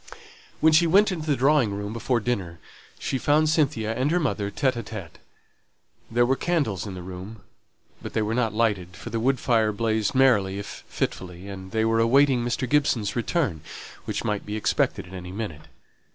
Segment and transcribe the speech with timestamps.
[0.61, 2.57] When she went into the drawing room before dinner,
[2.97, 5.19] she found Cynthia and her mother by themselves.
[6.09, 7.43] There were candles in the room,
[8.01, 11.85] but they were not lighted, for the wood fire blazed merrily if fitfully, and they
[11.85, 12.67] were awaiting Mr.
[12.67, 13.61] Gibson's return,
[14.05, 15.67] which might be expected at any minute.